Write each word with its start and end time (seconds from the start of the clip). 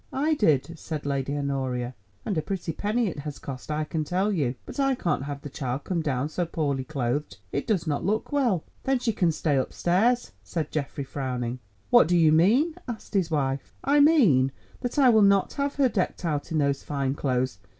"I 0.11 0.33
did," 0.33 0.79
said 0.79 1.05
Lady 1.05 1.37
Honoria, 1.37 1.93
"and 2.25 2.35
a 2.35 2.41
pretty 2.41 2.73
penny 2.73 3.05
it 3.05 3.19
has 3.19 3.37
cost, 3.37 3.69
I 3.69 3.83
can 3.83 4.03
tell 4.03 4.31
you. 4.31 4.55
But 4.65 4.79
I 4.79 4.95
can't 4.95 5.25
have 5.25 5.43
the 5.43 5.47
child 5.51 5.83
come 5.83 6.01
down 6.01 6.27
so 6.29 6.43
poorly 6.43 6.83
clothed, 6.83 7.37
it 7.51 7.67
does 7.67 7.85
not 7.85 8.03
look 8.03 8.31
well." 8.31 8.63
"Then 8.83 8.97
she 8.97 9.13
can 9.13 9.31
stay 9.31 9.57
upstairs," 9.57 10.31
said 10.41 10.71
Geoffrey 10.71 11.03
frowning. 11.03 11.59
"What 11.91 12.07
do 12.07 12.17
you 12.17 12.31
mean?" 12.31 12.73
asked 12.87 13.13
his 13.13 13.29
wife. 13.29 13.75
"I 13.83 13.99
mean 13.99 14.51
that 14.79 14.97
I 14.97 15.09
will 15.09 15.21
not 15.21 15.53
have 15.53 15.75
her 15.75 15.87
decked 15.87 16.25
out 16.25 16.51
in 16.51 16.57
those 16.57 16.81
fine 16.81 17.13
clothes. 17.13 17.59